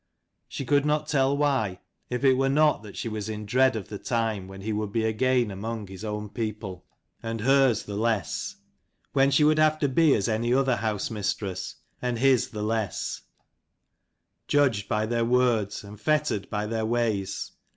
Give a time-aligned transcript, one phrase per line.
[0.47, 3.89] She could not tell why, if it were not that she was in dread of
[3.89, 6.87] the time when he would be again among his own people,
[7.21, 7.39] 267 and
[7.77, 8.55] hdrs the less:
[9.13, 13.21] when she would have to be as any other house mistress, and his the less:
[14.47, 17.51] judged by their words and fettered by their ways.